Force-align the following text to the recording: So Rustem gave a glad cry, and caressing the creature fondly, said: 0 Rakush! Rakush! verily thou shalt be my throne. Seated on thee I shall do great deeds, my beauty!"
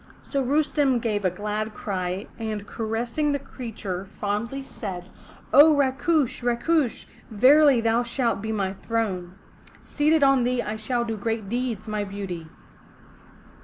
So 0.23 0.41
Rustem 0.43 0.97
gave 0.99 1.23
a 1.25 1.29
glad 1.29 1.75
cry, 1.75 2.25
and 2.39 2.65
caressing 2.65 3.31
the 3.33 3.37
creature 3.37 4.05
fondly, 4.05 4.63
said: 4.63 5.05
0 5.51 5.75
Rakush! 5.75 6.41
Rakush! 6.41 7.05
verily 7.29 7.81
thou 7.81 8.01
shalt 8.01 8.41
be 8.41 8.51
my 8.51 8.73
throne. 8.73 9.35
Seated 9.83 10.23
on 10.23 10.43
thee 10.43 10.63
I 10.63 10.75
shall 10.75 11.05
do 11.05 11.17
great 11.17 11.49
deeds, 11.49 11.87
my 11.87 12.03
beauty!" 12.03 12.47